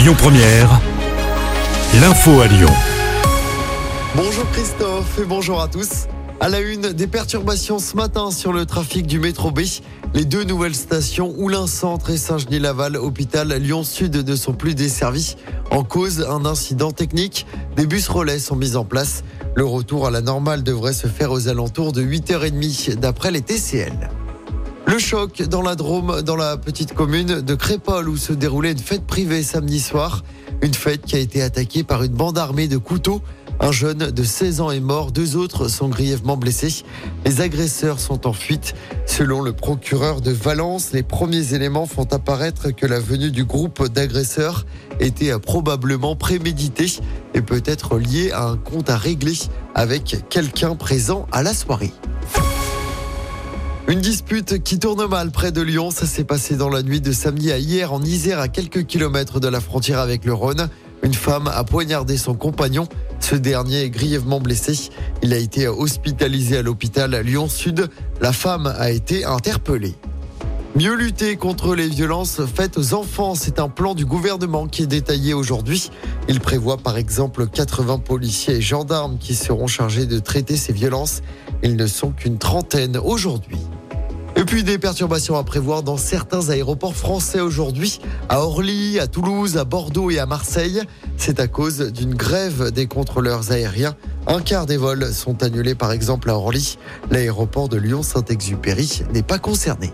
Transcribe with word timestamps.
Lyon 0.00 0.14
Première, 0.16 0.80
l'info 2.00 2.40
à 2.40 2.46
Lyon. 2.46 2.70
Bonjour 4.16 4.50
Christophe 4.50 5.18
et 5.18 5.26
bonjour 5.26 5.60
à 5.60 5.68
tous. 5.68 6.06
À 6.40 6.48
la 6.48 6.60
une, 6.60 6.94
des 6.94 7.06
perturbations 7.06 7.78
ce 7.78 7.96
matin 7.96 8.30
sur 8.30 8.54
le 8.54 8.64
trafic 8.64 9.06
du 9.06 9.18
métro 9.18 9.50
B. 9.50 9.60
Les 10.14 10.24
deux 10.24 10.44
nouvelles 10.44 10.74
stations, 10.74 11.34
Oulin 11.36 11.66
Centre 11.66 12.08
et 12.08 12.16
Saint-Genis-Laval, 12.16 12.96
hôpital 12.96 13.52
Lyon 13.52 13.84
Sud, 13.84 14.26
ne 14.26 14.36
sont 14.36 14.54
plus 14.54 14.74
desservies. 14.74 15.36
En 15.70 15.84
cause, 15.84 16.26
un 16.26 16.46
incident 16.46 16.92
technique. 16.92 17.46
Des 17.76 17.84
bus 17.84 18.08
relais 18.08 18.38
sont 18.38 18.56
mis 18.56 18.76
en 18.76 18.86
place. 18.86 19.22
Le 19.54 19.66
retour 19.66 20.06
à 20.06 20.10
la 20.10 20.22
normale 20.22 20.62
devrait 20.62 20.94
se 20.94 21.08
faire 21.08 21.30
aux 21.30 21.48
alentours 21.48 21.92
de 21.92 22.02
8h30 22.02 22.94
d'après 22.94 23.32
les 23.32 23.42
TCL. 23.42 24.08
Le 24.90 24.98
choc 24.98 25.42
dans 25.42 25.62
la 25.62 25.76
Drôme, 25.76 26.22
dans 26.22 26.34
la 26.34 26.56
petite 26.56 26.94
commune 26.94 27.42
de 27.42 27.54
Crépol 27.54 28.08
où 28.08 28.16
se 28.16 28.32
déroulait 28.32 28.72
une 28.72 28.78
fête 28.78 29.06
privée 29.06 29.44
samedi 29.44 29.78
soir. 29.78 30.24
Une 30.62 30.74
fête 30.74 31.02
qui 31.02 31.14
a 31.14 31.20
été 31.20 31.42
attaquée 31.42 31.84
par 31.84 32.02
une 32.02 32.12
bande 32.12 32.36
armée 32.36 32.66
de 32.66 32.76
couteaux. 32.76 33.22
Un 33.60 33.70
jeune 33.70 34.10
de 34.10 34.22
16 34.24 34.60
ans 34.60 34.72
est 34.72 34.80
mort, 34.80 35.12
deux 35.12 35.36
autres 35.36 35.68
sont 35.68 35.88
grièvement 35.88 36.36
blessés. 36.36 36.82
Les 37.24 37.40
agresseurs 37.40 38.00
sont 38.00 38.26
en 38.26 38.32
fuite. 38.32 38.74
Selon 39.06 39.42
le 39.42 39.52
procureur 39.52 40.20
de 40.20 40.32
Valence, 40.32 40.90
les 40.90 41.04
premiers 41.04 41.54
éléments 41.54 41.86
font 41.86 42.08
apparaître 42.10 42.72
que 42.72 42.86
la 42.86 42.98
venue 42.98 43.30
du 43.30 43.44
groupe 43.44 43.86
d'agresseurs 43.86 44.66
était 44.98 45.38
probablement 45.38 46.16
préméditée 46.16 46.90
et 47.34 47.42
peut 47.42 47.62
être 47.64 47.96
liée 47.96 48.32
à 48.32 48.48
un 48.48 48.56
compte 48.56 48.90
à 48.90 48.96
régler 48.96 49.38
avec 49.76 50.16
quelqu'un 50.30 50.74
présent 50.74 51.28
à 51.30 51.44
la 51.44 51.54
soirée. 51.54 51.92
Une 53.90 54.00
dispute 54.00 54.62
qui 54.62 54.78
tourne 54.78 55.04
mal 55.08 55.32
près 55.32 55.50
de 55.50 55.60
Lyon, 55.60 55.90
ça 55.90 56.06
s'est 56.06 56.22
passé 56.22 56.54
dans 56.54 56.68
la 56.68 56.84
nuit 56.84 57.00
de 57.00 57.10
samedi 57.10 57.50
à 57.50 57.58
hier 57.58 57.92
en 57.92 58.00
Isère 58.00 58.38
à 58.38 58.46
quelques 58.46 58.86
kilomètres 58.86 59.40
de 59.40 59.48
la 59.48 59.60
frontière 59.60 59.98
avec 59.98 60.24
le 60.24 60.32
Rhône. 60.32 60.68
Une 61.02 61.12
femme 61.12 61.48
a 61.48 61.64
poignardé 61.64 62.16
son 62.16 62.34
compagnon. 62.34 62.86
Ce 63.18 63.34
dernier 63.34 63.82
est 63.82 63.90
grièvement 63.90 64.38
blessé. 64.38 64.90
Il 65.24 65.32
a 65.32 65.38
été 65.38 65.66
hospitalisé 65.66 66.58
à 66.58 66.62
l'hôpital 66.62 67.20
Lyon 67.24 67.48
Sud. 67.48 67.88
La 68.20 68.32
femme 68.32 68.72
a 68.78 68.92
été 68.92 69.24
interpellée. 69.24 69.96
Mieux 70.76 70.94
lutter 70.94 71.34
contre 71.34 71.74
les 71.74 71.88
violences 71.88 72.42
faites 72.46 72.78
aux 72.78 72.94
enfants, 72.94 73.34
c'est 73.34 73.58
un 73.58 73.68
plan 73.68 73.96
du 73.96 74.06
gouvernement 74.06 74.68
qui 74.68 74.84
est 74.84 74.86
détaillé 74.86 75.34
aujourd'hui. 75.34 75.90
Il 76.28 76.38
prévoit 76.38 76.76
par 76.76 76.96
exemple 76.96 77.48
80 77.48 77.98
policiers 77.98 78.54
et 78.54 78.60
gendarmes 78.60 79.18
qui 79.18 79.34
seront 79.34 79.66
chargés 79.66 80.06
de 80.06 80.20
traiter 80.20 80.56
ces 80.56 80.72
violences. 80.72 81.22
Ils 81.64 81.74
ne 81.74 81.88
sont 81.88 82.12
qu'une 82.12 82.38
trentaine 82.38 82.96
aujourd'hui. 82.96 83.58
Et 84.40 84.44
puis 84.44 84.64
des 84.64 84.78
perturbations 84.78 85.36
à 85.36 85.44
prévoir 85.44 85.82
dans 85.82 85.98
certains 85.98 86.48
aéroports 86.48 86.96
français 86.96 87.40
aujourd'hui, 87.40 88.00
à 88.30 88.40
Orly, 88.40 88.98
à 88.98 89.06
Toulouse, 89.06 89.58
à 89.58 89.64
Bordeaux 89.64 90.10
et 90.10 90.18
à 90.18 90.24
Marseille. 90.24 90.80
C'est 91.18 91.40
à 91.40 91.46
cause 91.46 91.92
d'une 91.92 92.14
grève 92.14 92.70
des 92.70 92.86
contrôleurs 92.86 93.52
aériens. 93.52 93.94
Un 94.26 94.40
quart 94.40 94.64
des 94.64 94.78
vols 94.78 95.12
sont 95.12 95.42
annulés 95.42 95.74
par 95.74 95.92
exemple 95.92 96.30
à 96.30 96.36
Orly. 96.36 96.78
L'aéroport 97.10 97.68
de 97.68 97.76
Lyon-Saint-Exupéry 97.76 99.02
n'est 99.12 99.22
pas 99.22 99.38
concerné. 99.38 99.92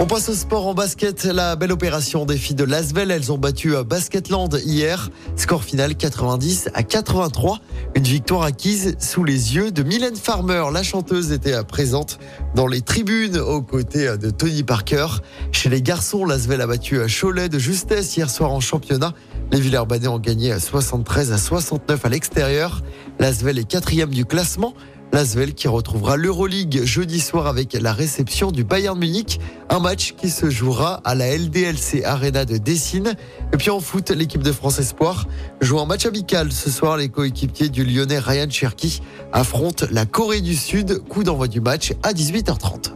On 0.00 0.06
passe 0.06 0.28
au 0.28 0.34
sport 0.34 0.68
en 0.68 0.74
basket. 0.74 1.24
La 1.24 1.56
belle 1.56 1.72
opération 1.72 2.24
des 2.24 2.36
filles 2.36 2.54
de 2.54 2.62
Lasvel. 2.62 3.10
Elles 3.10 3.32
ont 3.32 3.36
battu 3.36 3.74
Basketland 3.84 4.60
hier. 4.64 5.10
Score 5.34 5.64
final 5.64 5.96
90 5.96 6.68
à 6.72 6.84
83. 6.84 7.58
Une 7.96 8.04
victoire 8.04 8.44
acquise 8.44 8.94
sous 9.00 9.24
les 9.24 9.56
yeux 9.56 9.72
de 9.72 9.82
Mylène 9.82 10.14
Farmer. 10.14 10.66
La 10.72 10.84
chanteuse 10.84 11.32
était 11.32 11.64
présente 11.64 12.20
dans 12.54 12.68
les 12.68 12.80
tribunes 12.80 13.38
aux 13.38 13.60
côtés 13.60 14.16
de 14.16 14.30
Tony 14.30 14.62
Parker. 14.62 15.08
Chez 15.50 15.68
les 15.68 15.82
garçons, 15.82 16.24
Lasvel 16.24 16.60
a 16.60 16.68
battu 16.68 17.00
Cholet 17.08 17.48
de 17.48 17.58
justesse 17.58 18.16
hier 18.16 18.30
soir 18.30 18.52
en 18.52 18.60
championnat. 18.60 19.14
Les 19.50 19.60
Villers-Banais 19.60 20.06
ont 20.06 20.20
gagné 20.20 20.52
à 20.52 20.60
73 20.60 21.32
à 21.32 21.38
69 21.38 22.04
à 22.04 22.08
l'extérieur. 22.08 22.82
Lasvel 23.18 23.58
est 23.58 23.68
quatrième 23.68 24.10
du 24.10 24.24
classement. 24.24 24.74
L'Asvel 25.12 25.54
qui 25.54 25.68
retrouvera 25.68 26.16
l'Euroleague 26.16 26.84
jeudi 26.84 27.20
soir 27.20 27.46
avec 27.46 27.72
la 27.72 27.92
réception 27.92 28.52
du 28.52 28.64
Bayern 28.64 28.98
Munich. 28.98 29.40
Un 29.70 29.80
match 29.80 30.14
qui 30.16 30.30
se 30.30 30.50
jouera 30.50 31.00
à 31.04 31.14
la 31.14 31.36
LDLC 31.36 32.04
Arena 32.04 32.44
de 32.44 32.58
Dessine. 32.58 33.14
Et 33.52 33.56
puis 33.56 33.70
en 33.70 33.80
foot, 33.80 34.10
l'équipe 34.10 34.42
de 34.42 34.52
France 34.52 34.78
Espoir 34.78 35.26
joue 35.60 35.80
un 35.80 35.86
match 35.86 36.06
amical. 36.06 36.52
Ce 36.52 36.70
soir, 36.70 36.96
les 36.96 37.08
coéquipiers 37.08 37.68
du 37.68 37.84
Lyonnais 37.84 38.18
Ryan 38.18 38.50
Cherky 38.50 39.00
affrontent 39.32 39.86
la 39.90 40.06
Corée 40.06 40.40
du 40.40 40.54
Sud. 40.54 41.02
Coup 41.08 41.24
d'envoi 41.24 41.48
du 41.48 41.60
match 41.60 41.92
à 42.02 42.12
18h30. 42.12 42.92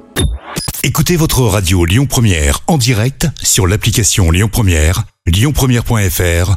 Écoutez 0.85 1.17
votre 1.17 1.43
radio 1.43 1.85
Lyon 1.85 2.07
Première 2.07 2.61
en 2.67 2.77
direct 2.77 3.29
sur 3.43 3.67
l'application 3.67 4.31
Lyon 4.31 4.49
Première, 4.51 5.05
lyonpremière.fr 5.27 6.57